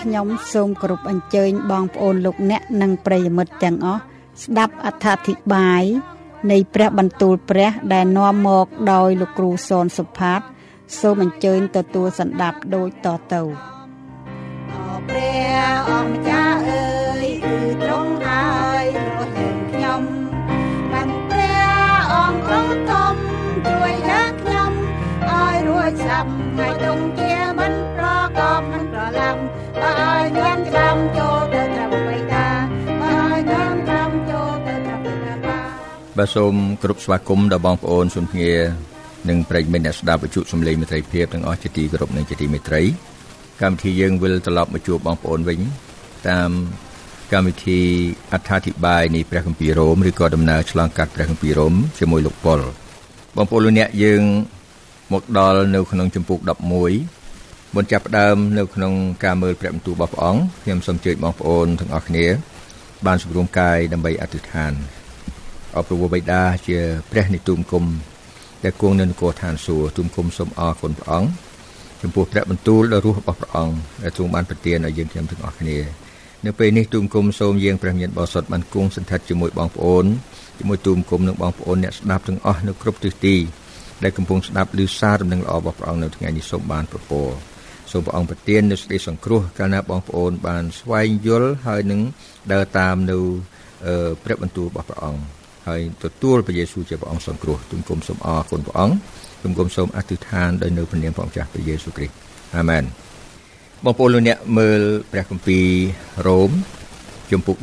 [0.00, 4.00] ខ្ញុំសូមគោរពអញ្ជើញបងប្អូនលោកអ្នកនិងប្រិយមិត្តទាំងអស់
[4.42, 5.82] ស្ដាប់អត្ថាធិប្បាយ
[6.50, 10.40] នៃព្រះបន្ទូលព្រះដែលនាំមកដោយលោកគ្រូសនសុផាត
[11.00, 13.42] សូមអញ្ជើញទទួលសន្ដាប់ដូចតទៅ
[15.08, 16.86] ព្រះអង្គម្ចាស់អើ
[17.24, 18.46] យគឺទ្រង់ហើ
[18.82, 20.02] យរស់យើងខ្ញុំ
[20.92, 23.14] បានព្រះអង្គទ្រង់ធំ
[23.68, 24.72] ជួយយើងខ្ញុំ
[25.28, 27.27] ឲ្យរួចសាប់ហើយទងជា
[36.18, 38.52] បាទសូមគ្រប់ស្វាគមន៍ដល់បងប្អូនសុនភ្ងា
[39.28, 42.82] និងប្រិយមិត្តអ្នកស្ដាប់វិទ្យុសំឡេងមេត្រីភាពទាំងអស់ជាទីគោរពនិងជាទីមេត្រី
[43.62, 45.60] កម្មវិធីយើងវិលត្រឡប់មកជួបបងប្អូនវិញ
[46.28, 46.50] តាម
[47.32, 47.80] កម្មវិធី
[48.32, 52.60] អត្ថាធិប្បាយនៃព្រះគម្ពីររ៉ូមឬក៏ដំណើរឆ្លងកាត់ព្រះគម្ពីររ៉ូមជាមួយលោកប៉ុល
[53.36, 54.22] បងប្អូនលោកអ្នកយើង
[55.12, 58.92] មកដល់នៅក្នុងជំពូក11មុនចាប់ផ្ដើមនៅក្នុង
[59.24, 62.26] ការមើលព្រះបន្ទូលរបស់ព្រះអង្គខ្ញុំសូមអញ្ជើញបងប្អូនទាំងអស់គ្នា
[63.06, 64.74] បានសម្រុំកាយដើម្បីអធិដ្ឋាន
[65.78, 66.78] អរព្រោះបិតាជា
[67.10, 67.84] ព្រះនៃទូមគុំ
[68.64, 71.28] ដែលគង់នៅនគរឋានសួគ៌ទូមគុំសូមអរគុណព្រះអង្គ
[72.02, 75.78] ចំពោះព្រះបន្ទូលដ៏រស់របស់ព្រះអង្គដែលទ្រង់បានប្រទានឲ្យយើងខ្ញុំទាំងអស់គ្នា
[76.46, 80.04] នៅពេលនេះទូមគុំសូមយាងព្រះញាតបរិសុទ្ធបានគង់សន្តិដ្ឋជាមួយបងប្អូន
[80.58, 83.36] ជាមួយទូមគុំនិងបងប្អូនអ្នកស្ដាប់ទាំងអស់នៅគ្រប់ទិសទី
[84.04, 87.20] ដែលកំពុងស្ដាប់ឮសារដំណឹងល្អរបស់ព្រះអង្គនៅថ្ងៃនេះសូមបានប្រពោ
[87.92, 92.00] សូមព្រះអង្គប្រទាននូវសេចក្តីសង្គ្រោះកាលណាបងប្អូនបានស្វែងយល់ហើយនឹង
[92.52, 93.18] ដើរតាមនៅ
[94.24, 95.37] ព្រះបន្ទូលរបស់ព្រះអង្គ
[95.68, 98.96] ហើយទទួលព្រះយេស៊ូវជាព្រះអង្គសង្គ្រោះទុំគុំសូមអរគុណព្រះអង្គ
[99.42, 102.14] ទុំគុំសូមអធិដ្ឋានដោយនៅព្រះនាមព្រះអង្គចាស់ព្រះយេស៊ូវគ្រីស្ទ
[102.56, 102.84] អាមែន
[103.84, 104.80] បងប្អូនលោកអ្នកមើល
[105.12, 105.66] ព្រះគម្ពីរ
[106.26, 106.50] រ៉ូម
[107.30, 107.56] ជំពូក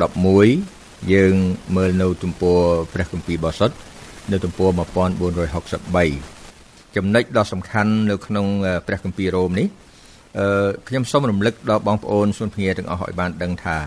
[0.54, 1.34] 11យើង
[1.76, 2.62] មើលនៅទំព័រ
[2.94, 3.72] ព្រះគម្ពីរបោះសុត
[4.32, 4.70] នៅទំព័រ
[5.48, 8.46] 1463ចំណុចដ៏សំខាន់នៅក្នុង
[8.88, 9.68] ព្រះគម្ពីររ៉ូមនេះ
[10.40, 13.78] អឺខ្ញុំសូមរំលឹកដល់បងប្អូនសុនភ្ងាទាំងអស់ឲ្យបានដឹងថា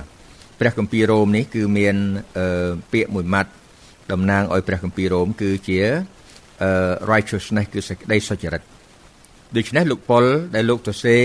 [0.61, 1.97] ព្រះគម្ពីររ៉ូមនេះគឺមាន
[2.39, 3.51] អឺពាក្យមួយម៉ាត់
[4.13, 5.81] តំណាងឲ្យព្រះគម្ពីររ៉ូមគឺជា
[6.63, 6.71] អឺ
[7.13, 8.63] righteousness គឺសេចក្តីសុចរិត
[9.57, 10.25] ដូច្នេះលោកប៉ុល
[10.55, 11.19] ដែលលោកទៅសេ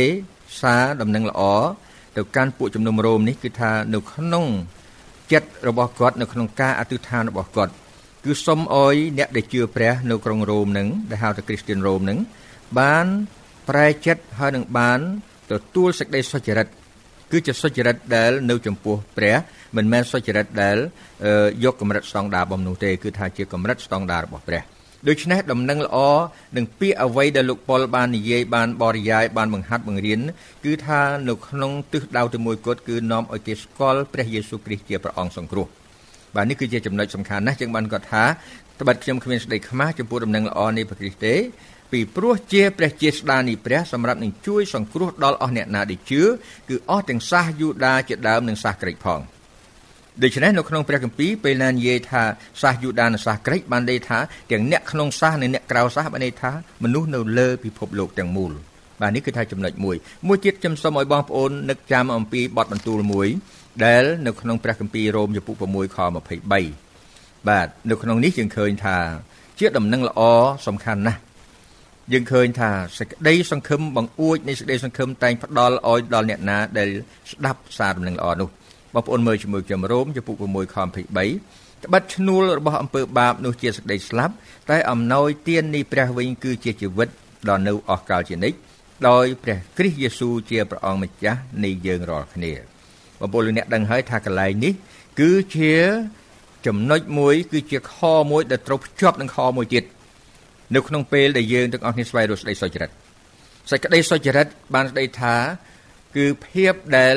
[0.61, 1.41] សារដំណឹងល្អ
[2.17, 4.45] ទៅកាន់ពួកជំនុំរ៉ូមនេះគឺថានៅក្នុង
[5.31, 7.73] ចិត្តរបស់គាត់នៅក្នុងការអធិដ្ឋានរបស់គាត់
[8.25, 12.19] គឺសុំអោយអ្នកដែលជឿព្រះនៅក្រុងរ៉ូមនឹងដែលហៅថា Christian Rome នឹង
[12.79, 13.05] បាន
[13.69, 14.99] ប្រែចិត្តហើយនឹងបាន
[15.51, 16.67] ទទួលសេចក្តីសុចរិត
[17.33, 19.35] គឺជាសុចរិតដែលនៅចំពោះព្រះ
[19.77, 20.77] មិនមែនសុចរិតដែល
[21.63, 24.61] យកកម្រិតស្តង់ដារបំនោះទេគឺថាជាកម្រិតស្តង់ដាររបស់ព្រះ
[25.07, 25.97] ដូច្នេះដំណឹងល្អ
[26.57, 30.19] នឹងពាក្យអ្វីដែលលោកប៉ុលបាននិយាយបានបរិយាយបានបង្ហាត់បង្រៀន
[30.65, 35.67] គឺថានៅក្នុងទិសដៅទីមួយគត់គឺនាំឲ្យគេស្គាល់ព្រះយេស៊ូវគ្រីស្ទជាព្រះអង្គសង្គ្រោះ
[36.35, 38.23] បាទនេះគឺជាចំណុចសំខាន់ណាស់ជាងបានគាត់ថា
[38.79, 41.35] ត្បិតខ្ញុំគ្មានសេចក្តីខ្មាស់ចំពោះដំណឹងល្អនៃព្រះគ្រីស្ទទេ
[41.93, 46.23] ពីព្រោះជាព្រះជាស្ដានៃព្រះសម្រាប់នឹងជួយសង្គ្រោះដល់អស់អ្នកណាដែលជឿ
[46.69, 49.19] គឺអស់ទាំងសាសយូដាជាដើមនិងសាសក្រិចផង
[50.21, 52.23] ដូច្នេះនៅក្នុងព្រះគម្ពីរពេលណានិយាយថា
[52.61, 54.19] សាសយូដានិងសាសក្រិចបានន័យថា
[54.51, 56.51] ទាំងអ្នកក្នុងសាសនិងអ្នកក្រៅសាសបានន័យថា
[56.83, 58.51] មនុស្សនៅលើពិភពលោកទាំងមូល
[59.01, 59.95] បាទនេះគឺថាចំណុចមួយ
[60.27, 63.27] មួយទៀតខ្ញុំសូមឲ្យបងប្អូននឹកចាំអំពីបទបន្ទូលមួយ
[63.85, 68.97] ដែលនៅក្នុងព្រះគម្ពីររ៉ូមចំពុក6ខ23បាទនៅក្នុងនេះយើងឃើញថា
[69.59, 70.21] ជាដំណឹងល្អ
[70.67, 71.19] សំខាន់ណាស់
[72.11, 76.89] យើងឃើញថាសេចក្តីសង្ឃឹមបង្អួចនៃសេចក្តីសង្ឃឹមតែងផ្ដល់ឲ្យដល់អ្នកណាដែល
[77.31, 78.49] ស្ដាប់សារដំណឹងល្អនោះ
[78.93, 84.33] បងប្អូនមើលជាមួយខ្ញុំរ៉ូមចំពុក6ខ23ត្បិតឈ្នួលរបស់អំពើបាបនោះជាសេចក្តីស្លាប់
[84.69, 87.09] តែអំណោយទាននៃព្រះវិញគឺជាជីវិត
[87.49, 88.57] ដ៏នៅអស់កលជានិច្ច
[89.09, 92.53] ដោយព្រះគ្រីស្ទយេស៊ូវជាព្រះអង្គម្ចាស់នៃយើងរាល់គ្នា
[93.19, 94.73] បងប្អូនលោកអ្នកដឹងហើយថាកន្លែងនេះ
[95.19, 95.73] គឺជា
[96.65, 97.95] ចំណុចមួយគឺជាខ
[98.31, 99.83] មួយដែលត្រូវភ្ជាប់នឹងខមួយទៀត
[100.75, 102.91] នៅក្នុងពេលដែលយើងទាំងអស់គ្នាស្វែងរកសេចក្តីសុចរិត
[103.71, 105.35] សេចក្តីសុចរិតបានស្ដីថា
[106.15, 107.15] គឺភាពដែល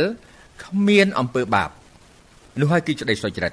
[0.65, 1.71] គ្មានអំពើបាប
[2.61, 3.53] នោះហើយគឺសេចក្តីសុចរិត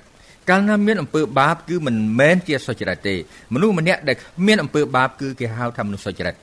[0.49, 3.15] កាលណាមានអំពើបាបគឺមិនមែនជាសុចរិតទេ
[3.53, 6.35] មនុស្សម្នាក់ដែលគ្មានអំពើបាបគឺគេហៅថាមនុស្សសុចរិត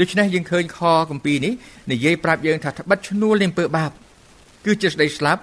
[0.00, 0.80] ដូច្នេះយើងឃើញខ
[1.10, 1.52] គម្ពីរនេះ
[1.92, 3.90] និយាយប្រាប់យើងថាត្បិតឈ្នួលនៃអំពើបាប
[4.66, 5.42] គឺជាស្ដីស្លាប់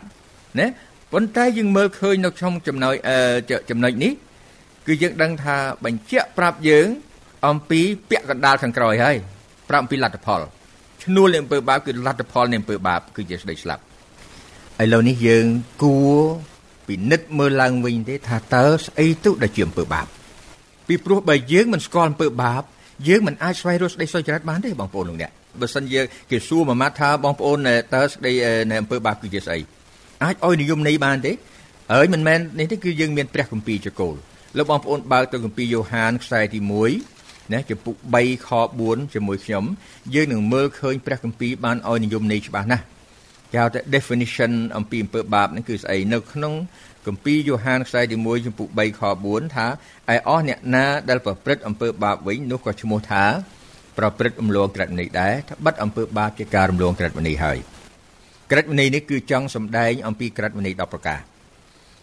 [0.60, 0.68] ណា
[1.12, 2.94] ប៉ុន្តែយើងមើលឃើញនៅក្នុងចំណុច
[3.70, 4.12] ចំណុចនេះ
[4.88, 6.88] គឺយើងដឹងថាបញ្ជាក់ប្រាប់យើង
[7.48, 9.16] អំពីពាក់កណ្ដាលខាងក្រោយហើយ
[9.70, 10.42] ប្រាប់អំពីលទ្ធផល
[11.04, 13.84] ឈ្នួលនៃអំពើបាបគឺលទ្ធផលនៃអំពើបាបគឺជាស្ដីស្លាប់
[14.84, 15.46] ឥឡូវនេះយើង
[15.84, 16.20] គួរ
[16.88, 20.08] ពិនិត្យមើលឡើងវិញទេថាតើស្អីទៅដែលជាអំពើបាប
[20.88, 22.64] ពីព្រោះបើយើងមិនស្គាល់អំពើបាប
[23.08, 25.32] យើងមិនអាចស្វែងរកស្ដីសុចរិតបានទេបងប្អូនលោកអ្នក
[25.62, 27.58] បើសិនយើងគេសួរមួយម៉ាត់ថាបងប្អូន
[27.96, 28.34] តើស្ដី
[28.70, 29.60] នៃអំពើបាបគឺជាស្អី
[30.24, 31.32] អាចឲ្យនិយមន័យបានទេ
[31.94, 34.16] ហើយមិនមែននេះទេគឺយើងមានព្រះគម្ពីរចកូល
[34.58, 37.15] លោកបងប្អូនបើកទៅគម្ពីរយ៉ូហានខ្សែទី1
[37.54, 38.50] ណាចំពុក3ខ
[38.82, 39.64] 4ជាមួយខ្ញុំ
[40.14, 42.84] យើងនឹងមើលឃើញព្រះគម្ពីរបានឲ្យនិយមន័យច្បាស់ណាស់
[43.52, 46.54] គេហៅថា definition អំពីអំពើបាបហ្នឹងគឺស្អីនៅក្នុង
[47.08, 49.68] គម្ពីរយ៉ូហានខ្សែទី1ចំពុក3ខ4ថា
[50.14, 53.24] ឯអស់អ្នកណាដែលប្រព្រឹត្តអំពើបាបវិញនោះក៏ឈ្មោះថា
[53.98, 57.58] ប្រព្រឹត្តរំលងក្រឹតវិន័យដែរថាបិទអំពើបាបជាការរំលងក្រឹតវិន័យហើយ
[58.52, 61.20] ក្រឹតវិន័យនេះគឺចង់សម្ដែងអំពីក្រឹតវិន័យ10ប្រការ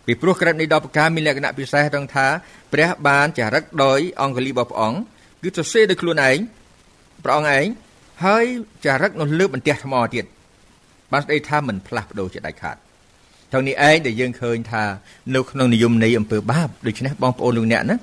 [0.06, 2.26] ពីព្រោះក្រឹតវិន័យ10ប្រការមានលក្ខណៈពិសេសត្រង់ថា
[2.72, 4.98] ព្រះបានចារឹកដោយអង្គលីរបស់ព្រះអង្គ
[5.42, 6.38] គឺសរសេរដោយខ្លួនឯង
[7.24, 7.66] ព្រះអង្គឯង
[8.24, 8.44] ហើយ
[8.84, 10.24] ចារឹកនៅលើបន្ទះថ្មទៀត
[11.12, 12.76] បានស្ដីថាមិនផ្លាស់ប្ដូរជាដាច់ខាត
[13.52, 14.84] ថងនេះឯងដែលយើងឃើញថា
[15.34, 17.96] នៅក្នុងនិយមន័យអំពើបាបដូច្នេះបងប្អូនលោកអ្នកណា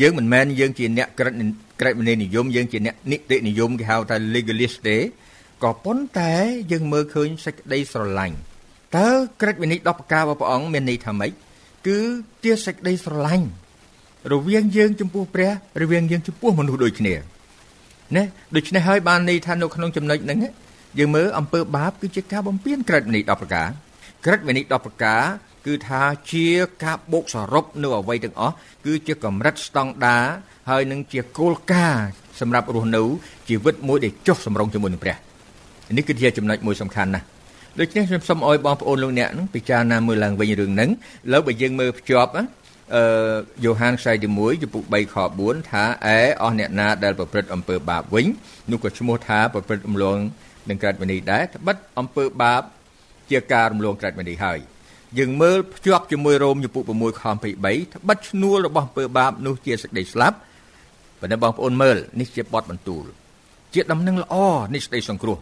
[0.00, 1.34] យើងមិនមែនយើងជាអ្នកក្រិត
[1.80, 4.96] ក្រិតវិន័យនិយមយើងជាអ្នកនីតិនិយមគេហៅថា legalist ទេ
[5.62, 6.34] ក៏ប៉ុន្តែ
[6.72, 8.36] យើងមើលឃើញសេចក្តីស្រឡាញ់
[8.96, 9.08] តើ
[9.40, 11.30] ក្រិតវិន័យ10ប្រការរបស់ព្រះអង្គមានន័យថាម៉េច
[11.86, 11.98] គឺ
[12.44, 13.46] ជាសេចក្តីស្រឡាញ់
[14.32, 15.50] រវាងយើងចំពោះព្រះ
[15.82, 17.14] រវាងយើងចំពោះមនុស្សដូចគ្នា
[18.16, 18.24] ណា
[18.56, 20.38] ដូច្នេះហើយបានន័យថានៅក្នុងចំណុចហ្នឹង
[20.98, 23.68] យើងមើលអំពើបាបគឺជាការបំពានក្រិតវិន័យ10ប្រការ
[24.24, 25.22] ក្រិតវិន័យ10ប្រការ
[25.66, 26.46] គឺថាជា
[26.84, 28.54] ការបូកសរុបនៅអ្វីទាំងអស់
[28.86, 30.18] គឺជាកម្រិតស្តង់ដា
[30.70, 32.06] ហើយនឹងជាគោលការណ៍
[32.40, 33.02] សម្រាប់រស់នៅ
[33.48, 35.16] ជីវិតមួយដែលចុះសម្រុងជាមួយនឹងព្រះ
[35.96, 37.24] នេះគឺជាចំណុចមួយសំខាន់ណាស់
[37.80, 40.92] ដូច្នេះខ្ញុំសូមអោយបងប្អូនលោកអ្នកនឹងពិចារណាមើលឡើងវិញរឿងហ្នឹងឥ
[41.32, 42.30] ឡូវបើយើងមើលភ្ជាប់
[42.96, 43.04] អឺ
[43.64, 48.26] យ៉ូហានខ្សែទី1ចំពុក3ខ4ថាអែអស់អ្នកណាដែលប្រព្រឹត្តអំពើបាបវិញ
[48.70, 50.18] នោះក៏ឈ្មោះថាប្រព្រឹត្តអំលង
[50.68, 52.62] នឹងក្រឹតវិន័យដែរត្បិតអំពើបាប
[53.30, 54.58] ជាការរំលងក្រឹតវិន័យហើយ
[55.18, 60.36] យើងមើលភ្ជាប់ជាមួយរ៉ូមចំពុក6ខ23ត្បិតឈ្នួលរបស់អំពើបាបនោះជាសេចក្តីស្លាប់
[61.20, 63.04] បើបងប្អូនមើលនេះជាបទបន្ទូល
[63.74, 64.34] ជាដំណឹងល្អ
[64.74, 65.38] នេះសេចក្តីសង្គ្រោះ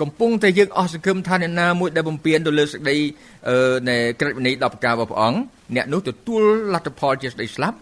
[0.00, 2.96] កំពុងតែយើងអស់សង្ឃឹមថាអ្នកណាមួយដែលបំពេញទៅលើសេចក្តី
[3.88, 5.38] នៃក្រឹតវិន័យ10ប្រការរបស់ព្រះអង្គ
[5.76, 6.42] អ្នកនោះទទួល
[6.74, 7.76] លទ្ធផលជាសេចក្តីស្លាប់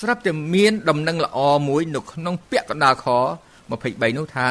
[0.00, 3.06] ស្រាប់តែមានដំណឹងល្អមួយនៅក្នុងពាក្យកណ្ដាលខ
[3.62, 4.46] 23នោះថា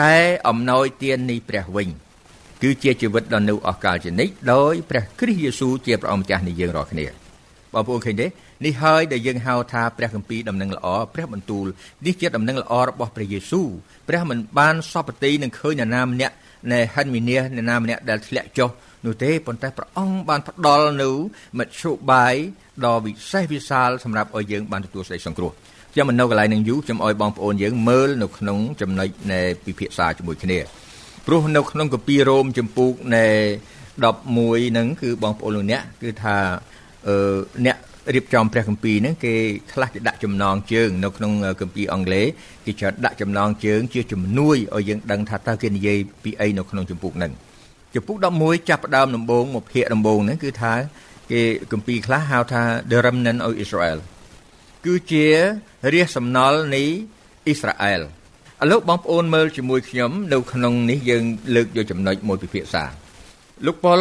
[0.00, 0.14] តែ
[0.48, 1.88] អំណោយទាននៃព្រះវិញ
[2.62, 7.06] គឺជាជីវិតដ៏នៅអស់កលជានិច្ចដោយព្រះគ្រីស្ទយេស៊ូវជាព្រះអង្គម្ចាស់នៃយើងរាល់គ្នា
[7.74, 8.26] បងប្អូនឃើញទេ
[8.64, 11.66] នេះហើយដែលយើងហៅថាព្រះគម្ពីរដំណឹងល្អព្រះបន្ទូល
[12.06, 13.68] នេះជាដំណឹងល្អរបស់ព្រះយេស៊ូវ
[14.08, 16.34] ព្រះមិនបានសពតិនឹងឃើញនរណាម្នាក់
[16.72, 18.70] នៃហិនវិនិច្ឆ័យនរណាម្នាក់ដែលធ្លាក់ចុះ
[19.06, 21.10] នោះទេប៉ុន្តែព្រះអង្គបានផ្ដល់នៅ
[21.58, 22.34] មជ្ឈបាយ
[22.84, 25.50] ដ៏វិសេសវិសាលសម្រាប់ឲ្យយើងបានទទួលសេចក្តីសង្គ្រោះ
[25.92, 30.58] ខ្ញុំមិននៅកន្លែងនឹងយូរខ្ញុំឲ្យបងប្អូនយើងមើលនៅក្នុងចំណុចនៃពិភាក្សាជាមួយគ្នា
[31.26, 33.26] ព្រោះនៅក្នុងកពីរ៉ូមចម្ពោះនៃ
[34.00, 36.36] 11ហ្នឹងគឺបងប្អូនលោកអ្នកគឺថា
[37.08, 37.36] អឺ
[37.66, 37.76] អ្នក
[38.14, 39.34] រៀបចំព្រះគម្ពីរហ្នឹងគេ
[39.72, 42.26] ខ្លះគេដាក់ចំណងជើង នៅក្នុងគម្ពីរអង់គ្លេស
[42.66, 47.32] គេច្រើនដាក់ចំណងជើង ជាជំនួយឲ្យយើងដឹងថាតើគេនិយាយពីអីនៅក្នុងចម្ពោះហ្នឹង
[47.94, 50.72] ចម្ពោះ11ចាប់ផ្ដើមដំបូងមកភាគដំបូងហ្នឹងគឺថា
[51.32, 51.42] គេ
[51.72, 53.98] គម្ពីរខ្លះហៅថា The Remnant of Israel
[54.86, 55.26] គឺជា
[55.94, 56.82] រាជសំណល់នៃ
[57.46, 62.84] អ៊ីស្រាអែលឥឡូវបងប្អូនមើលជាមួយខ្ញុំនៅក្នុងនេះយើងលើកយកចំណុចមួយពិភាក្សា
[63.66, 64.00] លោកប៉ុល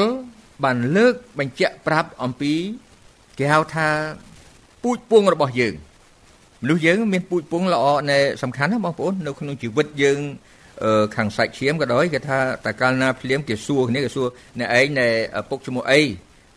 [0.64, 2.54] បានលើកបញ្ជាក់ប្រាប់អំពី
[3.40, 3.88] គេហៅថា
[4.84, 5.74] ពូជពងរបស់យើង
[6.64, 10.20] មនុស្សយើងមានពូជពងល្អណែសំខាន់ណាបងប្អូននៅក្នុងជីវិតយើង
[11.16, 14.28] ខាងសាច់ឈាមក៏ដោយគេថាតើកាលណាភ្លាមគេសួរគ្នាគេសួរ
[14.60, 15.08] អ្នកឯងណែ
[15.50, 16.02] ពុកឈ្មោះអី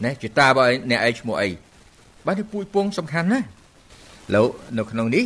[0.05, 1.49] ណែជាតាបើអ្នកឯងឈ្មោះអី
[2.27, 3.47] បាទនេះពូជពងសំខាន់ណាស់
[4.35, 4.49] លោក
[4.79, 5.25] នៅក្នុងនេះ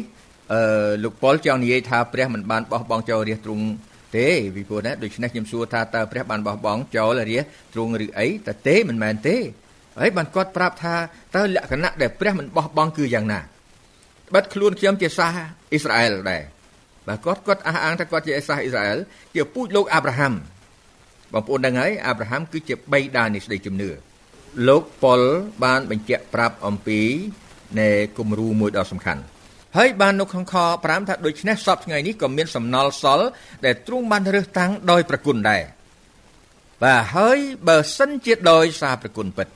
[0.52, 3.66] អឺលោកប៉ុលចង់និយាយថាព្រះមិនបានបោះបង់ចោលរាជទ្រង់
[4.16, 9.36] ទេពីព្រោះណាដូច្នេះខ្ញុំសួរថាតើព្រះបានបោះបង់ចោលរាជទ្រង់ឬអីតើទេមិនមែនទេ
[10.00, 10.94] ហើយបានគាត់ប្រាប់ថា
[11.36, 13.40] តើលក្ខណៈដែលព្រះមិនបោះបង់គឺយ៉ាងណា
[14.34, 16.42] បាត់ខ្លួនខ្ញុំជាសាសអ៊ីស្រាអែលដែរ
[17.08, 18.98] បាទគាត់គាត់អះអាងថាគាត់ជាសាសអ៊ីស្រាអែល
[19.34, 20.32] ជាពូជលោកអាប់រ៉ាហាំ
[21.32, 23.90] បងប្អូនដឹងហើយអាប់រ៉ាហាំគឺជាបេដានៃសេចក្តីជំនឿ
[24.68, 25.20] លោកប៉ុល
[25.64, 27.00] បានបញ្ជាក់ប្រាប់អំពី
[27.80, 27.88] នៃ
[28.18, 29.22] គំរូមួយដ៏សំខាន់
[29.76, 33.28] ហើយបាននៅក្នុងខ5ថាដូច្នេះសពថ្ងៃនេះក៏មានសំណល់សល់
[33.64, 35.62] ដែលទ្រង់បានរើសតាំងដោយប្រគុណដែរ
[36.82, 37.38] បាទហើយ
[37.68, 39.48] បើសិនជាដោយសារប្រគុណពិត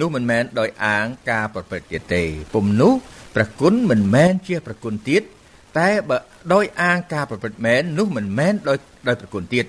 [0.00, 2.22] នោះមិនមែនដោយអាងការប្រព្រឹត្តទៀតទេ
[2.54, 2.92] ពុំនោះ
[3.36, 5.22] ប្រគុណមិនមែនជាប្រគុណទៀត
[5.78, 6.18] តែបើ
[6.52, 8.78] ដោយអាងការប្រព្រឹត្តមែននោះមិនមែនដោយ
[9.08, 9.66] ដោយប្រគុណទៀត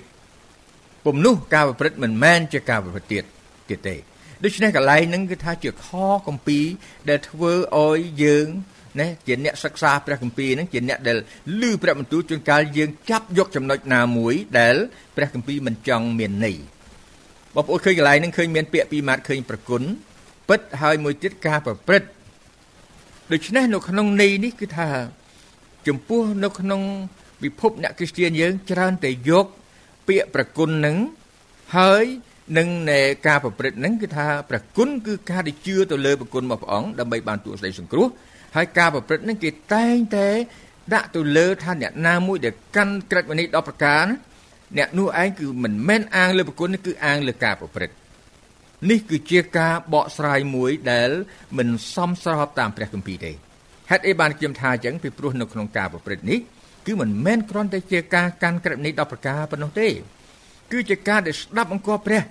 [1.04, 3.24] ពុំនោះការប្រព្រឹត្តមិនមែនជាការប្រព្រឹត្តទៀត
[3.70, 3.96] ទៀតទេ
[4.44, 5.88] ដូច្នេះកន្លែងហ្នឹងគឺថាជាខ
[6.28, 6.58] កំពី
[7.08, 8.46] ដែលធ្វើឲ្យយើង
[9.00, 11.18] ណាជាអ្នកសិក្សាព្រះគម្ពីរហ្នឹងជាអ្នកដែល
[11.60, 14.76] ឮព្រះបន្ទូលជួនកាលយើងចាប់យកចំណុចណាមួយដែល
[15.16, 16.56] ព្រះគម្ពីរមិនចង់មានន័យ
[17.54, 19.82] បងប្អូនឃើញកន្លែងហ្នឹងឃើញមានពាក្យពីរម៉ាត់ឃើញប្រគុណ
[20.50, 22.08] ពិតហើយមួយទៀតការប្រព្រឹត្ត
[23.32, 24.88] ដូច្នេះនៅក្នុងន័យនេះគឺថា
[25.88, 26.82] ចំពោះនៅក្នុង
[27.42, 29.46] ពិភពអ្នកគ្រីស្ទានយើង ច្រើនតែយក
[30.08, 30.96] ពាក្យប្រគុណនឹង
[31.76, 32.04] ហើយ
[32.58, 38.06] នឹងនៃការប្រព្រឹត្តនឹងគឺថាប្រគុណគឺការដែលជឿទៅលើប្រគុណរបស់ព្រះអង្គដើម្បីបានទួស្ដីសង្គ្រោះ
[38.56, 40.28] ហើយការប្រព្រឹត្តនឹងគេតែងតែ
[40.94, 44.04] ដាក់ទៅលើថាអ្នកណាមួយដែលកាន់ក្រិតវិន័យ10ប្រការ
[44.78, 47.99] អ្នកនោះឯងគឺមិនមែនអាងលើប្រគុណគឺអាងលើការប្រព្រឹត្ត
[48.88, 51.10] នេះគឺជាការបកស្រាយមួយដែល
[51.58, 53.32] មិនសមស្របតាមព្រះគម្ពីរទេ
[53.90, 56.38] ហេតុអីបានខ្ញុំថាអញ្ចឹងពីព្រោះនៅក្នុងការប្រព្រឹត្តនេះ
[56.86, 59.88] គឺមិនមែនគ្រាន់តែជាការកាន់ក្រឹតនេះ10ប្រការប៉ុណ្ណោះទេ
[60.72, 62.22] គឺជាការដែលស្ដាប់អង្គព្រះ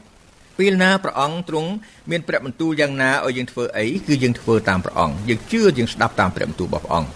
[0.58, 1.70] ពេលណាព្រះអង្គទ្រង់
[2.12, 7.10] មានព្រះបន្ទូលយ៉ាងណាឲ្យយើងធ្វើអីគឺយើងធ្វើតាមព្រះអង្គយើងជឿយើងស្ដាប់តាមព្រះបន្ទូលរបស់ព្រះអង្គ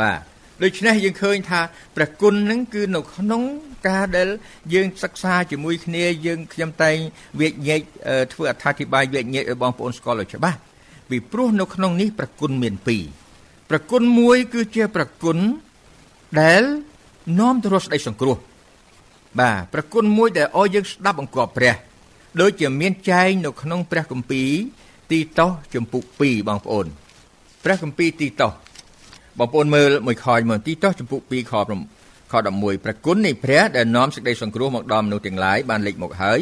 [0.00, 0.18] បាទ
[0.62, 1.60] ដូច្នេះយើងឃើញថា
[1.96, 3.42] ព្រះគុណនឹងគឺនៅក្នុង
[3.88, 4.28] ការដែល
[4.74, 6.96] យើងសិក្សាជាមួយគ្នាយើងខ្ញុំតែង
[7.40, 7.76] វិជ្ជា
[8.32, 10.58] ធ្វើអត្ថាធិប្បាយវិជ្ជាឲ្យបងប្អូនស្គាល់ឲ្យច្បាស់
[11.10, 13.02] ពីព្រោះនៅក្នុងនេះព្រះគុណមានពីរ
[13.68, 15.38] ព្រះគុណមួយគឺជាព្រះគុណ
[16.40, 16.62] ដែល
[17.40, 18.36] នាំទៅរកសេចក្តីសង្គ្រោះ
[19.40, 21.74] បាទព្រះគុណមួយដែលឲ្យយើងស្ដាប់អង្គព្រះ
[22.40, 24.50] ដូចជាមានចែងនៅក្នុងព្រះគម្ពីរ
[25.10, 26.86] ទីតោសជំពូក2បងប្អូន
[27.64, 28.52] ព្រះគម្ពីរទីតោស
[29.38, 31.52] បងប្អូនមើលមួយខមើលទីតោសជំពូក2ខ
[32.32, 36.40] ខ11ព្រះគុណនៃព្រះដែលនាំសេចក្តីសង្គ្រោះមកដល់មនុស្សទាំងឡាយបានលេចមកហើយ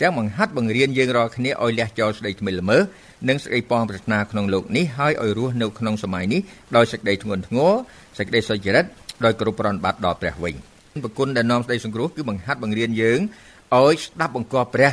[0.00, 2.82] ទាំងបង្ហាត់បង្រៀនយើងរាល់គ្នាឲ្យលះចោលសេចក្តីថ្មីល្មើស
[3.28, 6.40] និងសេចក្តីប៉ងប្រាថ្នាក្នុងលោកនេះហើយឲ្យរស់នៅក្នុងសម័យនេះ
[6.76, 7.72] ដោយសេចក្តីធ្ងន់ធ្ងរ
[8.18, 8.84] សេចក្តីសុចរិត
[9.24, 10.54] ដោយគ្រប់ប្រណបត្តិដល់ព្រះវិញ
[11.04, 13.20] ប្រគុណដែលនាំសេចក្តីសង្គ្រោះគឺបង្ហាត់បង្រៀនយើង
[13.76, 14.92] ឲ្យស្ដាប់បង្គាប់ព្រះ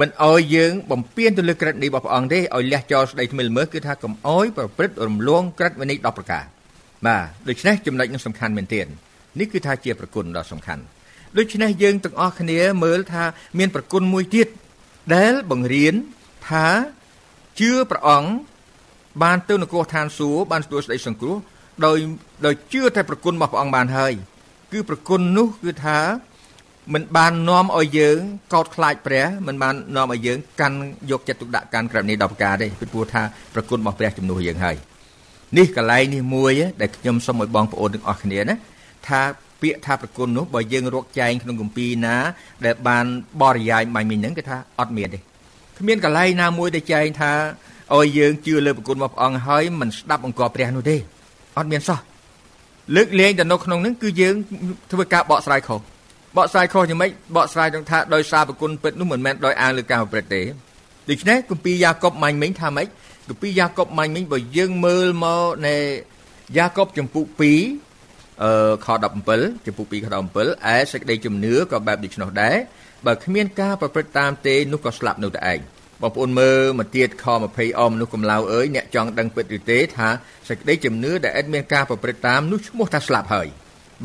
[0.00, 6.44] មិនអោយយើងបំពេញទៅលើក្រិតនេះរបស់ព្រះអង្គទេឲ្យលះចោលស្ដីថ្មីល្មើសគឺថាកុំអោយប្រព្រឹត្តរំលងក្រិតវិន័យ10ប្រការ
[7.06, 8.86] បាទដូច្នេះចំណុចនេះសំខាន់មែនទែន
[9.38, 10.82] នេះគឺថាជាប្រគុណដ៏សំខាន់
[11.38, 13.24] ដូច្នេះយើងទាំងអស់គ្នាមើលថា
[13.58, 14.46] មានប្រគុណមួយទៀត
[15.16, 15.94] ដែលបង្រៀន
[16.48, 16.66] ថា
[17.60, 18.30] ជឿព្រះអង្គ
[19.22, 21.36] បានទៅនគរឋានសួគ៌បានទទួលស្ដីសង្គ្រោះ
[21.86, 21.98] ដោយ
[22.46, 24.12] ដោយជឿតែប្រគុណរបស់ព្រះអង្គបានហើយ
[24.72, 25.98] គឺប្រគុណនោះគឺថា
[26.94, 28.18] មិនបាននាំឲ្យយើង
[28.52, 30.78] កោតខ្លាចព្រះមិនបាននាំឲ្យយើងកាន់
[31.10, 33.22] យកចិត្តទុកដាក់កាន់ក្រឹបនេះដល់ប្រការទេពីព្រោះថា
[33.54, 34.76] ប្រគុណរបស់ព្រះជំនួសយើងហើយ
[35.58, 38.54] នេះកន្លែងនេះមួយដែលខ្ញុំសូមឲ្យបងប្អូនទាំងអស់គ្នាណា
[39.08, 39.20] ថា
[39.62, 42.16] ពាក្យថាប្រគុណនោះបើយើងរកចែងក្នុងគម្ពីរណា
[42.66, 43.04] ដែលបាន
[43.42, 45.18] បរិយាយបាញ់មិញហ្នឹងគឺថាអត់មានទេ
[45.78, 47.32] គ្មានកន្លែងណាមួយដែលចែងថា
[47.96, 50.96] ឲ្យយើងជឿលើប្រគុណរបស់ព្រះអង្គហើយមិនស្ដាប់អង្គព្រះនោះទេ
[51.58, 51.98] អត់មានសោះ
[52.96, 54.34] លើកលែងទៅនៅក្នុងហ្នឹងគឺយើង
[54.90, 55.80] ធ្វើការបកស្រាយខុស
[56.36, 60.42] បកស្រាយខុសយ៉ាងម៉េចបកស្រាយនឹងថាដោយសារប្រគុណពិតនោះមិនមែនដោយអាងលើការប្រព្រឹត្តទេ
[61.10, 62.86] ដូច្នេះគម្ពីរយ៉ាកុបម៉ាញ់មិញថាម៉េច
[63.28, 65.76] គម្ពីរយ៉ាកុបម៉ាញ់មិញបើយើងមើលមកនៃ
[66.56, 67.89] យ៉ាកុបចំពុក2
[68.44, 68.86] អឺខ
[69.26, 70.06] 17ចំពុក2ខ
[70.36, 72.56] 17ឯសេចក្តីជំនឿក៏បែបដូច្នោះដែរ
[73.06, 75.60] បើគ្មានការប្រព្រឹត្តតាមទេនោះក៏ស្លាប់នៅតែឯង
[76.02, 80.08] បងប្អូនមើលមកទៀតខ20អមនោះកំឡៅអើយអ្នកចង់ដឹងពិតឬទេថា
[80.48, 83.48] សេចក្តីជំនឿដែលឥតមានការប្រព្រឹត្តតាមនោះឈ្មោះថាស្លាប់ហើយ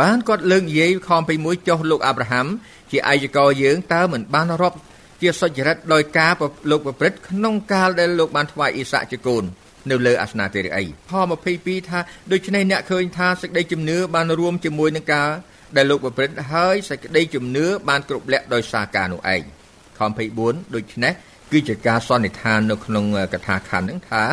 [0.02, 2.48] បានគាត់លើកនិយាយខំ21ចុះលោកអាប់រ៉ាហាំ
[2.92, 4.78] ជាអាយកយើងតើមិនបានរាប់
[5.22, 6.34] ជាសុចរិតដោយការ
[6.72, 9.44] លោកប្រព្រឹត្តក្នុងកាលដែលលោកបានថ្វាយអ៊ីសាក់ជាកូន
[9.92, 11.14] នៅលើអាសនៈទេរីអីខ
[11.52, 12.00] 22ថា
[12.32, 15.30] ដូច្នេះអ្នកឃើញថាសេចក្តីជំនឿបានរួមជាមួយនឹងការ
[15.76, 19.42] ដែលលោកប្រព្រឹត្តហើយសេចក្តីជំនឿបានគ្រប់លក្ខដោយសារការនោះឯង
[19.98, 20.02] ខ
[20.38, 21.14] 24ដូច្នេះ
[21.52, 24.24] គឺជាការសន្និដ្ឋាននៅក្នុងកថាខណ្ឌហ្នឹងថា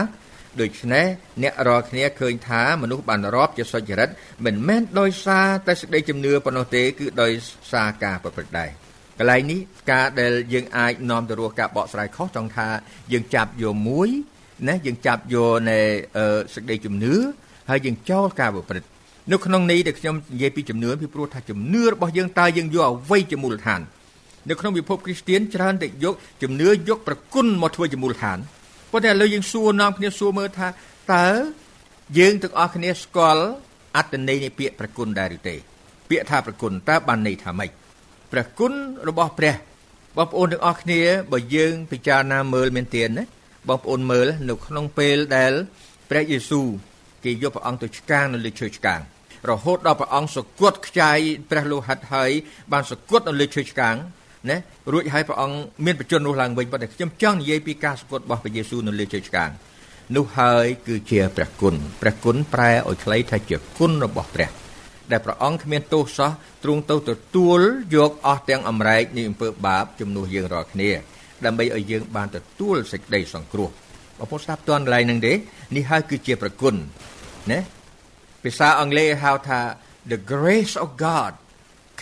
[0.61, 1.07] ដូច្នេះ
[1.43, 4.09] អ្នករាល់គ្នាឃើញថាមនុស្សបានរាប់ជាសុចរិត
[4.45, 7.33] មិនមែនដោយសារតែសេចក្តីជំនឿប៉ុណ្ណោះទេគឺដោយ
[7.73, 8.71] សារការប្រព្រឹត្តដែរ
[9.19, 9.61] កន្លែងនេះ
[9.93, 12.69] ការដែលយើងអាចនាំទៅរកការបកស្រាយខុសចង់ថា
[13.13, 14.09] យើងចាប់យកមួយ
[14.69, 15.79] ណាយើងចាប់យកនៃ
[16.55, 17.15] សេចក្តីជំនឿ
[17.71, 18.89] ហើយយើងចោលការប្រព្រឹត្ត
[19.33, 23.81] នៅក្នុងនេះដែលខ្ញុំនិយាយពីជំនឿពីព្រោះថាជំនឿរបស់យើងតើយើងយកអ្វីជាមូលដ្ឋាន
[24.49, 28.39] នៅក្នុងពិភពគ្រីស្ទានច្រើនតែយកជំនឿយកប្រគុណមកធ្វើជាមូលដ្ឋាន
[28.93, 30.69] ប៉ុន្តែឥឡូវយើងសួរនាំគ្នាសួរមើលថា
[31.15, 31.27] តើ
[32.19, 33.45] យើងទាំងអស់គ្នាស្គាល់
[33.97, 35.57] អត្តន័យនៃពាក្យប្រគុណដែរឬទេ
[36.11, 37.71] ពាក្យថាប្រគុណតើបានន័យថាម៉េច
[38.33, 38.73] ព្រះគុណ
[39.09, 39.55] របស់ព្រះ
[40.17, 41.01] បងប្អូនទាំងអស់គ្នា
[41.33, 43.25] បើយើងពិចារណាមើលមែនទែនណា
[43.69, 45.53] បងប្អូនមើលនៅក្នុងពេលដែល
[46.11, 46.69] ព្រះយេស៊ូវ
[47.25, 49.01] គេយកព្រះអង្គទៅឆ្កាងនៅលើឈើឆ្កាង
[49.51, 51.19] រហូតដល់ព្រះអង្គសគត់ខ្ចាយ
[51.51, 52.31] ព្រះលោហិតហើយ
[52.73, 53.97] បានសគត់នៅលើឈើឆ្កាង
[54.51, 54.59] ណា
[54.93, 59.51] រួចហើយព្រះអង្គមានបជនរស់ឡើងវិញប៉ុន្តែខ្ញុំចង់និយាយពីការសគត់របស់ព្រះយេស៊ូវនៅលើឈើឆ្កាង
[60.17, 64.51] នោះហើយគឺជាព្រះគុណព្រះគុណប្រែឲ្យខ្លីថាជាគុណរបស់ព្រះ
[65.11, 66.31] ដែលព្រះអង្គគ្មានទោសសោះ
[66.65, 67.61] ទ្រង់ទៅទទួល
[67.97, 70.91] យកអស់ទាំងអំរែកនៃអំពើបាបជំនួសយើងរាល់គ្នា
[71.47, 73.69] ដើម្បីឲ្យយើងបានទទួលសេចក្តីសង្គ្រោះ
[74.19, 75.33] បងប្អូនស្ដាប់តន់កន្លែងហ្នឹងទេ
[75.77, 76.75] នេះហើយគឺជាប្រគុណ
[77.53, 77.61] ណា
[78.45, 79.61] ភាសាអង់គ្លេសហៅថា
[80.13, 81.33] the grace of God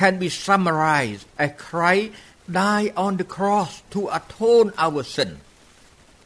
[0.01, 2.09] can be summarized as Christ
[2.61, 5.31] died on the cross to atone our sin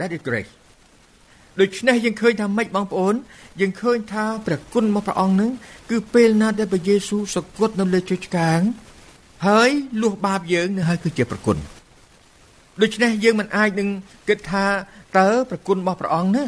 [0.01, 0.53] that is grace
[1.61, 3.15] ដូច្នេះយើងឃើញថាម៉េចបងប្អូន
[3.61, 5.51] យើងឃើញថាព្រះគុណរបស់ព្រះអង្គនឹង
[5.91, 8.61] គឺពេលណាដែលព្រះយេស៊ូវសគត់នៅលើជើងឆ្កាង
[9.47, 9.71] ហើយ
[10.03, 11.57] លួសបាបយើងនឹងហើយគឺជាព្រះគុណ
[12.83, 13.89] ដូច្នេះយើងមិនអាចនឹង
[14.29, 14.67] គិតថា
[15.19, 16.45] តើព្រះគុណរបស់ព្រះអង្គណា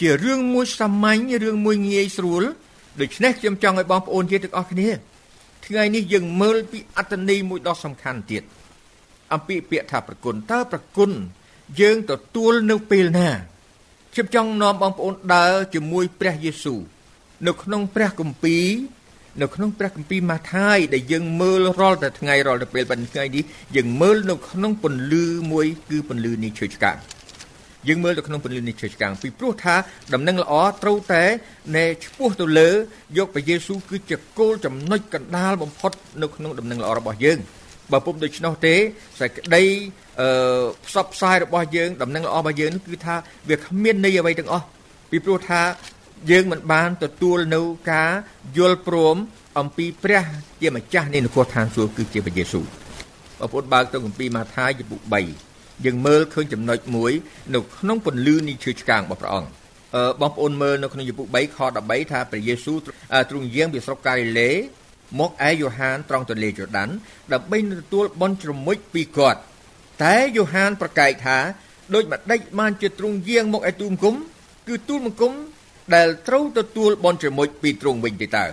[0.00, 2.42] ជារឿងមួយសាមញ្ញរឿងមួយងាយស្រួល
[3.00, 4.88] ដូច្នេះខ្ញុំចង់ឲ្យបងប្អូនជាទាំងអស់គ្នា
[5.66, 8.42] ថ្ងៃនេះយើងមើលពីអត្តន័យមួយដ៏សំខាន់ទៀត
[9.32, 11.10] អំពីពាក្យថាប្រគុណតើប្រគុណ
[11.80, 13.30] យើងទទួលនៅពេលណា
[14.12, 16.80] ខ្ញុំចង់នាំបងប្អូនដើរជាមួយព្រះយេស៊ូវ
[17.46, 18.64] នៅក្នុងព្រះគម្ពីរ
[19.40, 23.44] នៅក្នុងព្រះគម្ពីរម៉ាថាយដែលយើងមើលរាល់តែថ្ងៃរាល់តែពេលប៉ុន្តែថ្ងៃនេះ
[23.76, 26.96] យើងមើលនៅក្នុងពន្លឺមួយគឺពន្លឺនេះឈើឆ្កាង
[27.88, 29.74] យើងមើលទៅក្នុងពន្លឺនេះឈើឆ្កាងពីព្រោះថា
[30.14, 31.24] ដំណឹងល្អត្រូវតែ
[31.76, 32.70] ណែឈ្មោះទៅលើ
[33.18, 35.92] យកព្រះយេស៊ូវគឺជាគោលចំណុចកណ្ដាលបំផុត
[36.22, 37.38] នៅក្នុងដំណឹងល្អរបស់យើង
[37.92, 38.74] បើពុំដូច្នោះទេ
[39.20, 39.62] សេចក្តី
[40.20, 43.14] អឺផ្សព្វផ្សាយរបស់យើងដំណឹងល្អរបស់យើងនោះគឺថា
[43.48, 44.66] វាគ្មានន័យអ្វីទាំងអស់
[45.10, 45.60] ពីព្រោះថា
[46.30, 47.60] យើងមិនបានទទួលនៅ
[47.92, 48.10] ការ
[48.56, 49.16] យល់ព្រម
[49.58, 50.24] អំពីព្រះ
[50.62, 52.64] ជាម្ចាស់នៃនគរឋានសួគ៌គឺជាព្រះយេស៊ូវ
[53.40, 55.00] បងប្អូនបើកទៅគម្ពីរម៉ាថាយជំពូក
[55.44, 57.12] 3យើងមើលឃើញចំណុចមួយ
[57.54, 59.50] នៅក្នុងពន្លឺនៃឈើឆ្កាងរបស់ព្រះអង្គ
[59.94, 62.78] អឺបងប្អូនមើលនៅក្នុងជំពូក3ខ13ថាព្រះយេស៊ូវ
[63.30, 64.50] ទ្រង់យាងពីស្រុកការីលេ
[65.20, 66.88] មកឯយ៉ូហានត្រង់ទន្លេយ៉ូដាន
[67.32, 69.40] ដើម្បីទទួលបន់ជ្រមុជពីគាត់
[70.02, 71.38] តែយ៉ូហានប្រកែកថា
[71.94, 74.16] ដូចម្ដេចបានជាទ្រង់យាងមកឯទូលមង្គម
[74.68, 75.32] គឺទូលមង្គម
[75.94, 78.44] ដែលត្រូវទទួលបន់ជ្រមុជពីទ្រង់វិញទេតើ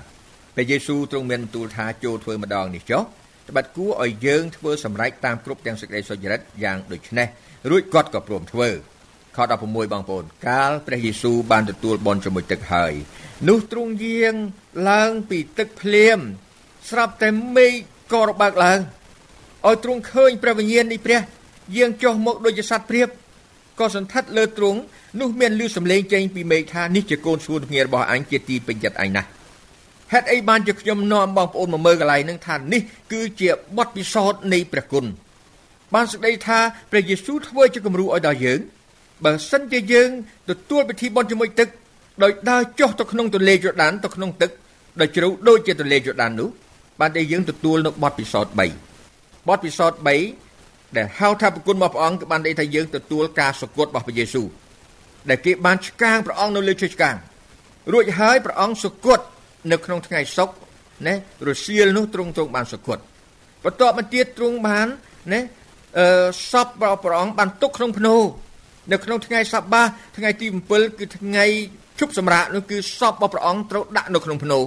[0.56, 3.02] ព្រះយេស៊ូវទ្រង់មានបន្ទូលថាចូលធ្វើម្ដងនេះចុះ
[3.50, 7.28] ត្បិតគួរឲ្យយើងធ្វើសម្រេចតាមគ្រប់ទាំងសេចក្តីសុចរិតយ៉ាងដូចនេះ
[7.70, 8.70] រួចគាត់ក៏ព្រមធ្វើ
[9.38, 12.94] ខ16បងប្អូនកាលព្រះយេស៊ូវបានទទួលបន់ជាមួយទឹកហើយ
[13.50, 14.36] នោះទ្រង់យាង
[14.90, 16.20] ឡើងពីទឹកភ្លាម
[16.90, 17.74] ស្រាប់តែមេឃ
[18.14, 18.80] ក៏របើកឡើង
[19.68, 21.20] ឲ្យទ្រង់ឃើញព្រះវិញ្ញាណនៃព្រះ
[21.78, 23.10] យាងចុះមកដូចជាសត្វព្រាប
[23.80, 24.80] ក៏សន្ធិដ្ឋលើទ្រង់
[25.20, 29.28] នោះមានលឺសំឡេងចេញពីមេឃថានេះជាកូនស្រួនភ្ងារបស់អញជាទីពេញចិត្តអញណាស់
[30.12, 35.06] ហេតុអីបានជាខ្ញុំនាំបងប្អូនមកមើលកន្លែងហ្នឹងថានេះគឺជាបទពិសោធន៍នៃព្រះគុណ
[35.94, 36.60] បានសេចក្តីថា
[36.92, 38.60] ព្រះយេស៊ូវធ្វើជាគំរូឲ្យដល់យើង
[39.26, 40.10] បើសិនជាយើង
[40.50, 41.68] ទទួលពិធីបុណ្យជាមួយទឹក
[42.24, 44.52] ដោយដើរចុះទៅក្នុងទន្លេយ៉ូដានទៅក្នុងទឹក
[45.00, 46.50] ដោយជ្រៅដូចជាទន្លេយ៉ូដាននោះ
[47.00, 48.52] បានតែយើងទទួលនៅបទពិសោធន៍
[49.00, 50.00] 3បទពិសោធន៍
[50.48, 54.48] 3ដែលហៅថាប្រគុណរបស់ព្រះអង្គគឺបានន័យថាយើងទទួលការសគត់របស់ព្រះយេស៊ូវ
[55.30, 57.16] ដែលគេបានឆ្កាងព្រះអង្គនៅលើឈើឆ្កាង
[57.94, 59.26] រួចហើយព្រះអង្គសគត់
[59.72, 60.56] នៅក្នុងថ្ងៃសុក្រ
[61.08, 61.14] ណា
[61.48, 63.02] រសៀលនោះទ្រង់ទ្រង់បានសគត់
[63.66, 64.88] បន្ទាប់មកទៀតទ្រង់បាន
[65.34, 65.42] ណា
[66.00, 68.16] អឺសពរបស់ព្រះអង្គបានទុកក្នុងភ្នោ
[68.92, 69.84] នៅក្នុងថ្ងៃសបា
[70.18, 71.46] ថ្ងៃទី7គឺថ្ងៃ
[72.00, 74.60] ជប់សម្រាកនោះគឺសពរបស់ព្រះអង្គត្រូវដាក់នៅក្នុងភ្នោ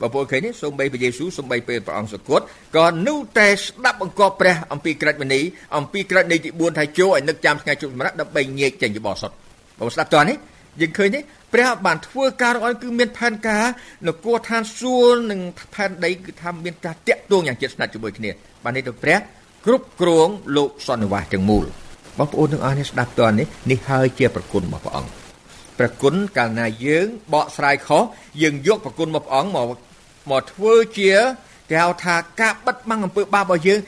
[0.00, 2.44] បើពួកឃើញនេះសូម្បីព្រះយេស៊ូវសូម្បីពេលព្រះអង្គសគត់
[2.76, 5.40] ក៏នៅតែស្ដាប់បង្គាប់ព្រះអំពីក្រិតមនី
[5.76, 9.32] អំពីក្រិតនៃទី4ថាចូលឲ្យនឹកចាំថ្ងៃជប់សម្រាប់ដើម្បីញែកចេញពីបោះសុត
[9.78, 10.36] បងស្ដាប់តើនេះ
[10.80, 11.20] យើងឃើញទេ
[11.54, 13.64] ព្រះបានធ្វើការរបស់គឺមានផែនការ
[14.08, 15.40] នគរឋានសួគ៌និង
[15.74, 18.30] ផែនដីគឺថាមានការតាក់ទងយ៉ាងជិតស្និទ្ធជាមួយគ្នា
[18.64, 19.18] បាននេះទៅព្រះ
[19.66, 21.64] គ្រប់គ្រងលោកសន្និវាសទាំងមូល
[22.18, 25.10] បងប្អូនទាំងអស់នេះស្ដាប់តើនេះនេះហើយជាប្រគុណរបស់ព្រះអង្គ
[25.78, 28.02] ប្រគុណកាលណាយើងបកស្រាយខុស
[28.42, 29.78] យើងយកប្រគុណរបស់ព្រះអង្គមក
[30.30, 31.12] មកធ្វើជា
[31.70, 33.78] គេហៅថាការបិទបាំងអំពើបាបរបស់យើង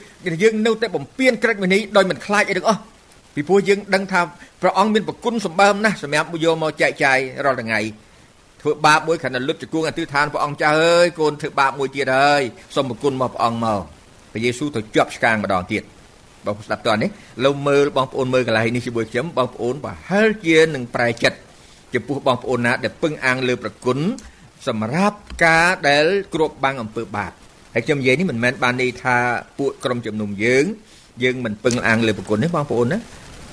[0.43, 2.81] យើងនៅតែបំពេញក្រិតវិន័យដោយមិនខ្លាចអីទាំងអស់
[3.35, 4.21] ពីព្រោះយើងដឹងថា
[4.61, 7.79] ព្រះអង្គមានប្រគុណសម្បើមណាស់សម្រាប់យកមកចែកចាយរាល់ថ្ងៃ
[8.61, 12.41] ធ្វើបាបមួយគ្រាន់តែលុតជង្គង់អធិដ្ឋានព្រះអង្គចាស់អើយកូនធ្វើបាបមួយទៀតហើយ
[12.75, 13.81] សូមប្រគុណមកព្រះអង្គមក
[14.31, 15.83] ព្រះយេស៊ូវទៅជាប់ឆ្កាងម្ដងទៀត
[16.45, 17.09] បងប្អូនស្ដាប់តើនេះ
[17.43, 21.37] លោកមើលបងប្អូនមើលកន្លែងនេះជាមួយខ្ញុំបងប្អូនប្រហែលជានឹងប្រែចិត្ត
[21.93, 23.97] ចំពោះបងប្អូនណាដែលពឹងអាងលើប្រគុណ
[24.67, 27.31] សម្រាប់ការដែលគ្របបាំងអំពើបាប
[27.73, 29.17] ហើយខ្ញុំនិយាយនេះមិនមែនបានន័យថា
[29.59, 30.65] ពួកក្រុមជំនុំយើង
[31.23, 32.99] យើងមិនពឹងអាងលើប្រគុណទេបងប្អូនណា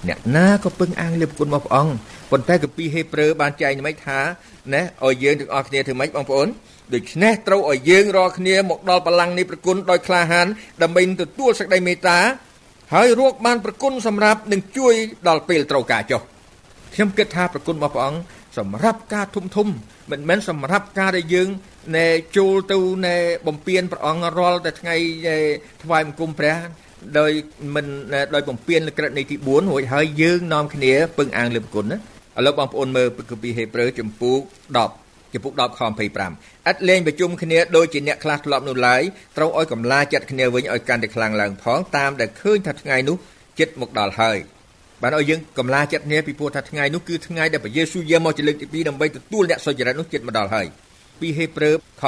[0.08, 1.92] អ្នកណាក៏ពឹងអាងលើប្រគុណរបស់ព្រះអង្គ
[2.30, 4.20] ប៉ុន្តែកាពីហេព្រើរបានចែងមិនថា
[4.74, 6.48] ណាឲ្យយើងទាំងអស់គ្នាធ្វើម៉េចបងប្អូន
[6.94, 10.46] ដូច្នេះត្រូវឲ្យយើងរាល់គ្នាមកដល់បលាំងនៃប្រគុណដោយក្លាហាន
[10.82, 12.18] ដើម្បីទទួលសេចក្តីមេត្តា
[12.94, 14.94] ហើយរកបានប្រគុណសម្រាប់នឹងជួយ
[15.28, 16.22] ដល់ពេលត្រូវការចុះ
[16.94, 18.20] ខ្ញុំគិតថាប្រគុណរបស់ព្រះអង្គ
[18.58, 19.68] សម្រាប់ការធំធំ
[20.10, 21.48] មិនមែនសម្រាប់ការដែលយើង
[21.96, 24.96] ណែចូលទៅណែបំពេញព្រះអង្គរាល់តែថ្ងៃ
[25.82, 26.56] ថ្វាយបង្គំព្រះ
[27.18, 27.32] ដោយ
[27.74, 27.86] មិន
[28.34, 31.98] ដោយបំពេញលក្ខណៈនៃទី4រួចហើយយើងនាំគ្នាពឹងអាងលើប្រគុណណា
[32.38, 34.36] ឥឡូវបងប្អូនមើលគម្ពីរហេព្រើរចំពោះ
[34.86, 39.02] 10ចំពោះ10ខ25ឥតលែងប្រជុំគ្នាដូចជាអ្នកខ្លះធ្លាប់នោះឡើយ
[39.36, 43.16] ត្រូវឲ្យកម្លាចិត្តគ្នាវិញឲ្យកាន់តែខ្លាំងឡើងផងតាមដែលឃើញថាថ្ងៃនោះ
[43.58, 44.38] ចិត្តមកដល់ហើយ
[45.02, 50.66] បានឲ្យយើងកម្លាចិត្តគ្នាពីព្រោះថាថ្ងៃនោះគឺថ្ងៃដែលព្រះយេស៊ូវយាងមកជាលើកទី2ដើម្បីទទួលអ្នកសុចរិតនោះចិត្តមកដល់ហើយ
[51.20, 52.04] ពីហេព្រើរខ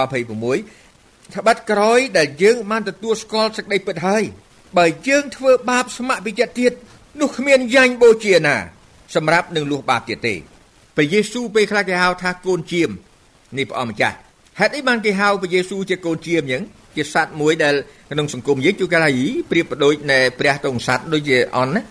[0.65, 4.25] 26ថាបាត់ក្រោយដែលយើងបានទទួលស្គាល់សេចក្តីពិតហើយ
[4.79, 6.73] បើយើងធ្វើបាបស្ម័គ្រពីចិត្តទៀត
[7.21, 8.57] នោះគ្មានយ៉ាញ់បូជាណា
[9.15, 10.35] សម្រាប់នឹងលួសបាបទៀតទេ
[10.97, 12.91] ព្រះយេស៊ូវពេលខ្លះគេហៅថាកូនជាម
[13.59, 14.17] នេះព្រះអង្គម្ចាស់
[14.61, 16.63] ហេតុអីបានគេហៅព្រះយេស៊ូវជាកូនជាមអញ្ចឹង
[16.97, 17.75] ជាសត្វមួយដែល
[18.13, 19.11] ក្នុងសង្គមយើងជួគេថា
[19.51, 21.83] ប្រៀបប្រដូចនៃព្រះទងសត្វដូចជាអន់ណា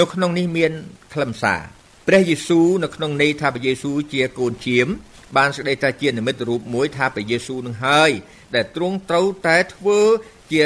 [0.00, 0.72] នៅក្នុងនេះមាន
[1.14, 1.60] ខ្លឹមសារ
[2.08, 4.86] ព្រះយេស៊ូវនៅក្នុងន័យថាព្រះយេស៊ូវជាកូនជាម
[5.36, 8.10] បានសេចក្តីថាជានិមិត្តរូបមួយថាព្រះយេស៊ូវនឹងហើយ
[8.54, 10.00] ដែលទ្រង់ត្រូវតែធ្វើ
[10.52, 10.62] ជា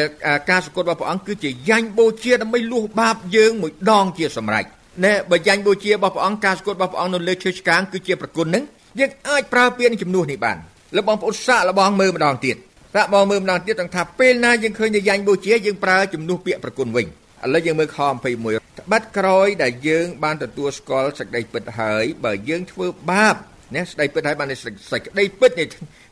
[0.50, 4.64] ការសង្កត់របស់ព្រះអង្គគឺជាយ៉ាញ់បូជាដើម្បីលួសបាបយើងមួយដងជាសម្រេច
[5.04, 8.64] ណែបើយ៉ាញ់បូជារបស់ព្រះអង្គការសង្កត់របស់ព្រះអង្គនៅលើឈើឆ្កាងគឺជាប្រគុណនឹង
[9.00, 10.56] យើងអាចប្រើពាក្យជំនួសនេះបាន
[10.96, 12.56] លោកបងប្អូនសាកល្បងមើលម្ដងទៀត
[12.94, 17.08] សាកបងមើលម្ដងទៀតទាំងថាពេលណាយើងឃើញតែយ៉ាញ់បូជាយើងប្រើជំនួសពាក្យប្រគុណវិញឥ
[17.54, 17.98] ឡូវយើងមើលខ
[18.42, 23.36] 21ត្បិតក្រោយដែលយើងបានទទួលស្គាល់សេចក្តីពិតហើយបើយើងធ្វើបាប
[23.76, 25.50] ណាសេចក្តីពិតហើយបានសេចក្តីពិត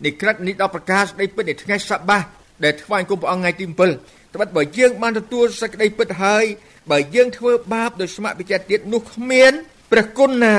[0.05, 2.23] នៃក្រិតនេះដល់ប្រកាសសេចក្តីពិតនៃថ្ងៃសបាស
[2.65, 6.45] ដែលថ្វាយគុំព្រះអង្គថ្ងៃទី7ត្បិតបើយើងបានទទួលសេចក្តីពិតហើយ
[6.91, 9.53] បើយើងធ្វើបាបដោយស្ម័គ្រវិចិត្រទៀតនោះគ្មាន
[9.93, 10.57] ព្រះគុណណា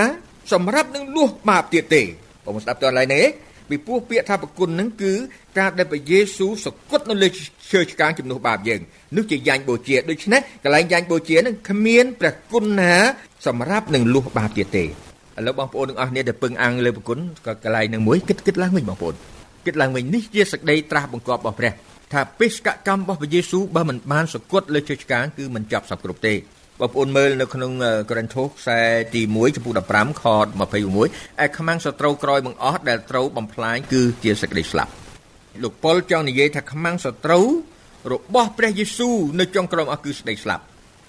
[0.53, 2.03] សម្រាប់នឹងលួសបាបទៀតទេ
[2.45, 3.25] បងស្ដាប់តើឡើយនេះ
[3.69, 5.13] ពីព្រោះពាក្យថាប្រគុណនឹងគឺ
[5.60, 7.27] ការដែលព្រះយេស៊ូវសគត់នៅលើ
[7.71, 8.81] ឈើឆ្កាងជំនួសបាបយើង
[9.15, 12.93] នោះជាយ៉ាញ់បូជាដូច្នេះកន្លែងយ៉ាញ់បូជានឹងគ្មានព្រះគុណណា
[13.47, 14.88] សម្រាប់នឹងលួសបាបទៀតទេឥ
[15.45, 19.15] ឡូវបងប្អូនទាំងអស់គ្នាដែលពឹងអាំងលើប្រគុណក៏កន្លែងនឹងមួយគិតគិតឡើងវិញបងប្អូន
[19.67, 21.71] គិតឡើងវិញនេះជាសក្តីត្រាស់បង្គាប់របស់ព្រះ
[22.13, 26.34] ថាបេសកកម្មរបស់ព្រះយេស៊ូវបើមិនបានសគត់លើជើឆ្កាងគឺមិនចាប់សពគ្រប់ទេ
[26.80, 27.71] បងប្អូនមើលនៅក្នុង
[28.10, 28.80] កូរិនថូសខ្សែ
[29.15, 30.23] ទី1ចំពោះ15ខ
[30.84, 34.91] 26ឯខ្មាំងសត្រូវក្រោយបង្អស់ដែលត្រូវបំផ្លាញគឺជាសេចក្តីស្លាប់
[35.63, 37.45] លោកប៉ុលចង់និយាយថាខ្មាំងសត្រូវ
[38.13, 40.63] របស់ព្រះយេស៊ូវនៅចុងក្រោយអស់គឺសេចក្តីស្លាប់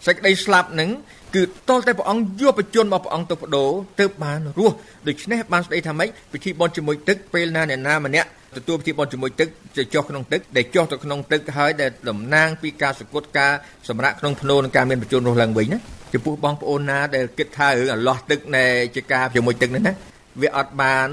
[0.06, 0.90] សេចក្តីស្លាប់នឹង
[1.34, 4.76] គឺតលតែព្រះអង្គយកបជនរបស់ព្រះអង្គទៅបដូរទើបបានរស់
[5.08, 13.52] ដូច្នេះបានស្ដីថាម៉េចពិធីបុណ្យជាមួយទឹកពេលណាអ្នកណាម្នាក់ ទទួលពិធីបុណ្យជាមួយទឹកจะចុះក្នុងទឹកដែលចុះទៅក្នុងទឹកហើយដែលតំណាងពីការសគត់ការ
[13.88, 15.78] សម្រាប់ក្នុងភ្នោនិងការមានបជនរស់ឡើងវិញណា
[16.12, 18.64] ចំពោះបងប្អូនណាដែលគិតថារឿងអលាស់ទឹកនៃ
[18.96, 19.92] ជាការជាមួយទឹកនេះណា
[20.42, 21.08] វាអត់បាន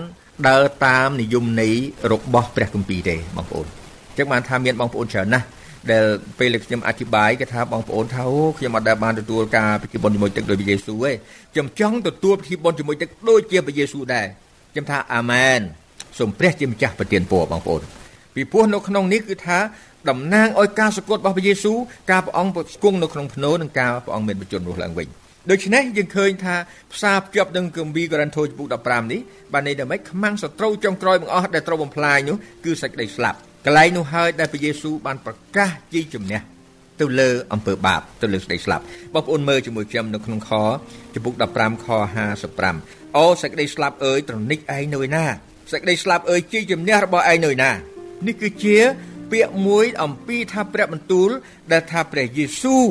[0.47, 1.75] ដើរតាមនិយមន័យ
[2.11, 5.45] របស់ព្រះគម្ពីរទេបងប្អូនអញ្ចឹងបានថាមានបងប្អូនច្រើនណាស់
[5.91, 6.05] ដែល
[6.39, 11.11] ពេលខ្ញុំអធិប្បាយគេថាបងប្អូនថាអូខ្ញុំអត់ដែលបានទទួលការពិធីបុណ្យជាមួយទឹកដោយព្រះយេស៊ូវទេ
[11.53, 14.27] ខ្ញុំចង់ទទួលពិធីបុណ្យជាមួយទឹកដូចជាព្រះយេស៊ូវដែរ
[14.71, 15.59] ខ្ញុំថាអាមែន
[16.17, 17.81] សូមព្រះជាម្ចាស់ប្រទានពរបងប្អូន
[18.35, 19.59] ពីព្រោះនៅក្នុងនេះគឺថា
[20.09, 21.77] តំណាងឲ្យការសគត់របស់ព្រះយេស៊ូវ
[22.11, 25.07] ការព្រះអង្គគង់នៅក្នុងភ្នោនិងការព្រះអង្គមានបជនរស់ឡើងវិញ
[25.51, 26.55] ដូច្នេះយើងឃើញថា
[26.93, 29.21] ផ្សារភ្ជាប់នឹងគម្ពីរកូរិនថូសចំពុក15នេះ
[29.53, 36.39] បានន័យថាម៉េចខ្មាំងសត្រូវចុងក្រោយបង្អស់ដែលត្រូវបំផ្លាញនោះគឺសេចក្តីស្លាប់កន្លែងនោះហើយដែលព្រះយេស៊ូវបានប្រកាសជ័យជំនះ
[37.01, 40.51] ទៅលើអំពើបាបទៅលើសេចក្តីស្លាប់បងប្អូនមើលជាមួយខ្ញុំនៅក្នុងខ
[41.15, 41.87] ចំពុក15ខ
[42.53, 45.25] 55អូសេចក្តីស្លាប់អើយត្រនិចឯងនៅឯណា
[45.71, 47.71] សេចក្តីស្លាប់អើយជ័យជំនះរបស់ឯងនៅឯណា
[48.27, 48.77] នេះគឺជា
[49.31, 51.29] ពាក្យមួយអំពីថាព្រះបន្ទូល
[51.71, 52.87] ដែលថាព្រះយេស៊ូវ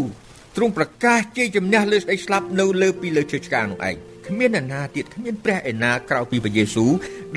[0.57, 6.91] ទ្រង់ប្រកាសជ័យជំនះលើស្ដេចស្លាប់នៅលើពីលើជើងឆ្កាងនោះឯង គ្មានអ្នកណាទៀតគ្មានព្រះឯណាក្រៅពីព្រះយេស៊ូវ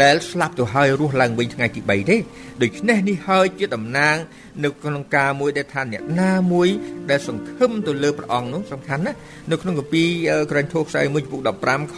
[0.04, 2.18] ដែលស្លាប់ទៅហើយរស់ឡើងវិញថ្ងៃទី3ទេ
[2.62, 4.16] ដូច្នេះនេះហើយជាតំណាង
[4.64, 6.68] នៅក្នុងការមួយដែលថាអ្នកណាមួយ
[7.10, 9.14] ដែលសង្ឃឹមទៅលើព្រះអង្គនោះសំខាន់ណា
[9.52, 10.04] នៅក្នុងកាពី
[10.52, 11.98] ក្រែងធោខ្សែ1ចំពុក15ខ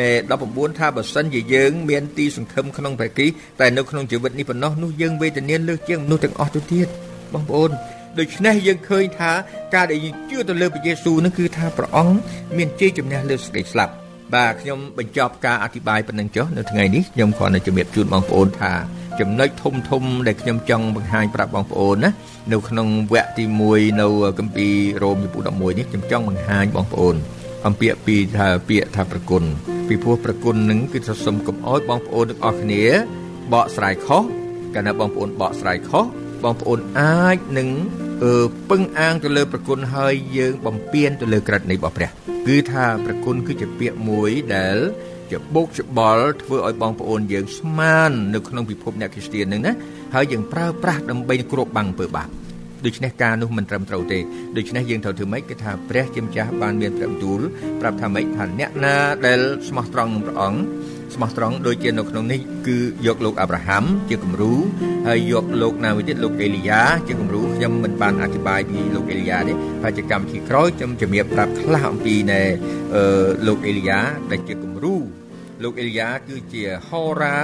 [0.00, 0.08] នៃ
[0.44, 6.88] 19ថាបើសិនជាយើងមានទីសង្ឃឹមក្នុងព្រះគ្រីស្ទតែនៅក្នុងជីវិតនេះប៉ុណ្ណោះនោះយើងវេទនាលើសជាងមនុស្សទាំងអស់ទៅទៀត
[7.34, 7.70] បងប្អូន
[8.18, 9.32] ដូច្នេះយើងឃើញថា
[9.74, 12.16] ការដែលយើងជឿទៅលើព្រះយេស៊ូវនោះគឺថាព្រះអង្គ
[12.56, 13.94] មានជ័យជំនះលើសេចក្តីស្លាប់
[14.34, 18.72] បាទខ្ញុំបញ្ចប់ការអធិប្បាយប៉ុណ្ណឹងចុះនៅថ្ងៃនេះខ្ញុំគ្រាន់តែជំរាបជូនបងប្អូនថា
[19.20, 22.10] ចំណុចធំធំដែលខ្ញុំចង់បង្ហាញប្រាប់បងប្អូនណា
[22.52, 24.06] នៅក្នុងវគ្គទី1នៅ
[24.38, 27.16] គម្ពីររ៉ូមចំពោះ11នេះខ្ញុំចង់បង្ហាញបងប្អូន
[27.66, 29.42] អំពីពីថាពាក្យថាប្រគុណ
[29.88, 32.84] ពីព្រោះប្រគុណនឹងគឺថាសុំកុំអោយបងប្អូនទាំងអស់គ្នា
[33.52, 34.22] បកស្រាយខុស
[34.74, 36.04] កាលណាបងប្អូនបកស្រាយខុស
[36.44, 37.68] បងប្អូនអាចនឹង
[38.00, 38.05] អឺ
[38.70, 42.10] ពឹងអាងទៅលើប្រគុណហើយយើងបំពេញទៅលើក្រឹតនៃរបស់ព្រះ
[42.46, 44.78] គឺថាប្រគុណគឺជាពាក្យមួយដែល
[45.30, 49.72] ជាបោកច្បល់ធ្វើឲ្យបងប្អូនយើងស្មាននៅក្នុងពិភពអ្នកគ្រីស្ទាននឹងណា
[50.14, 52.28] ហើយយើងប្រើប្រាស់ដើម្បីគ្របបាំងអំពើបាប
[52.86, 54.18] ដូច្នេះការនោះមិនត្រឹមត្រូវទេ
[54.56, 57.40] ដូច្នេះយើងត្រូវធ្វើម៉េចគឺថាព្រះជាម្ចាស់បានមានព្រះបន្ទូល
[57.80, 60.60] ប្រាប់ថាម៉េចថាអ្នកណាដែលស្មោះត្រង់នឹងព្រះអង្គ
[61.14, 64.52] ស្មោះត្រង់ដូចជានៅក្នុងនេះគឺយកលោកអាប់រ៉ាហាំជាគំរូ
[65.06, 72.40] ហើយយកលោកណាមួយទៀតលោកអេលីយ៉ាជាគំរូខ្ញុំមិនបានអធិប្បាយពីលោកអេលីយ៉ាទេហើយជាកម្មវិធីក្រោយខ្ញុំជំរាបប្រាប់ខ្លះអំពីនៃ
[73.46, 73.98] លោកអេលីយ៉ា
[74.30, 74.94] ដែលជាគំរូ
[75.62, 77.38] លោកអេលីយ៉ាគឺជាហោរា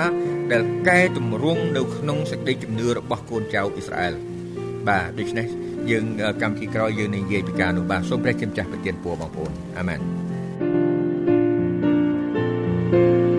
[0.53, 4.15] ដែលកែតម្រង់នៅក្នុងសេចក្តីជំនឿរបស់កូនចៅអ៊ីស្រាអែល
[4.89, 5.47] បាទដូច្នេះ
[5.91, 6.05] យើង
[6.43, 10.03] កម្មវិធីក្រោយយើងនឹងនិយាយពីការនោះបាទសូមព្រះជាម្ចាស់ប្រទានពរបងប្អូនអាមែនប
[13.31, 13.32] ង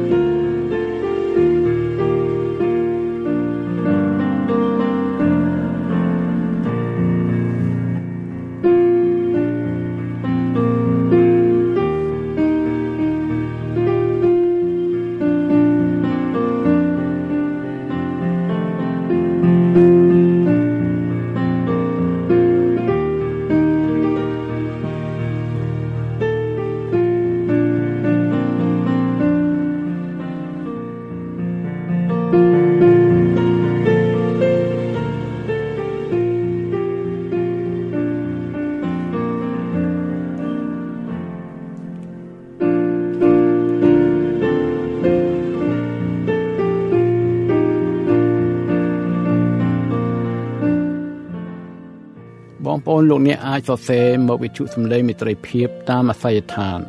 [52.85, 56.79] ប្អូនលោកអ្នកអាចសរសេរមកវិទ្យុសំឡេងមិត្តភាពតាមអាស័យដ្ឋាន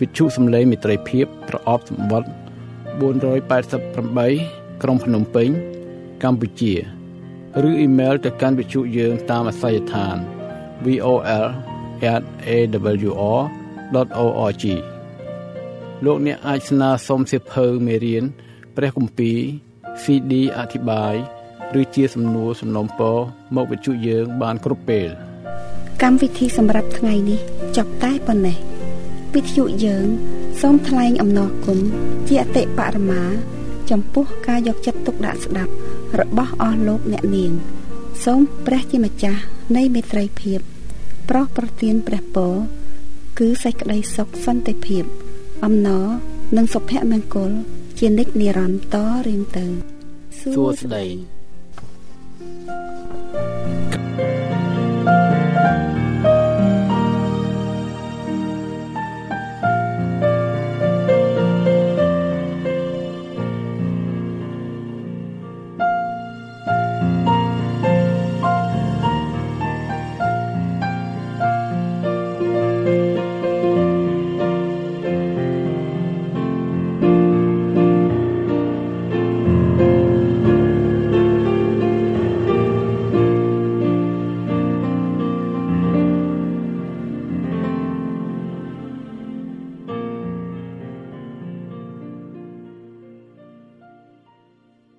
[0.00, 2.30] វិទ្យុសំឡេងមិត្តភាពប្រអប់សម្បត្តិ
[3.00, 5.48] 488ក្រុងភ្នំពេញ
[6.22, 6.74] កម្ពុជា
[7.68, 10.16] ឬអ៊ីមែលទៅកាន់វិទ្យុយើងតាមអាស័យដ្ឋាន
[10.84, 11.04] vol@awr.org
[16.04, 18.24] លោកអ្នកអាចស្នើសុំសិភៅមេរៀន
[18.76, 19.38] ព្រះគម្ពីរ
[20.02, 21.14] CD អធិប្បាយ
[21.80, 23.16] ឬជាសំណួរសំណុំពរ
[23.56, 25.10] មកវិទ្យុយើងបានគ្រប់ពេល
[26.02, 27.40] កម្មវិធីសម្រាប់ថ្ងៃនេះ
[27.76, 28.58] ចប់តែប៉ុណ្ណេះ
[29.34, 30.06] វិទ្យុយើង
[30.60, 31.78] សូមថ្លែងអំណរគុណ
[32.28, 33.22] ជាអតិបរមា
[33.90, 35.72] ចំពោះការយកចិត្តទុកដាក់ស្ដាប់
[36.20, 37.52] របស់អស់លោកអ្នកនាង
[38.24, 39.42] សូមព្រះជាម្ចាស់
[39.76, 40.60] នៃមេត្រីភាព
[41.28, 42.54] ប្រោះប្រទានព្រះពរ
[43.38, 45.04] គឺសេចក្តីសុខសន្តិភាព
[45.64, 46.06] អំណរ
[46.56, 47.50] និងសុភមង្គល
[47.98, 49.66] ជានិច្ចនិរន្តរ៍តរៀងទៅ
[50.38, 51.37] សួស្តី